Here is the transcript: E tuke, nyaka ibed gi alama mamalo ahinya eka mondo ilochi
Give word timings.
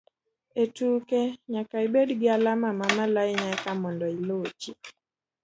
E 0.61 0.63
tuke, 0.75 1.21
nyaka 1.51 1.75
ibed 1.87 2.09
gi 2.19 2.27
alama 2.35 2.69
mamalo 2.81 3.15
ahinya 3.23 3.47
eka 3.55 3.71
mondo 3.81 4.05
ilochi 4.17 4.71